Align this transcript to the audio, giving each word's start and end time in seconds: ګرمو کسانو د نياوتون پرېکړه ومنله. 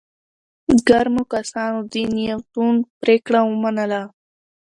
ګرمو 0.87 1.23
کسانو 1.33 1.79
د 1.91 1.93
نياوتون 2.15 2.73
پرېکړه 3.01 3.39
ومنله. 3.45 4.01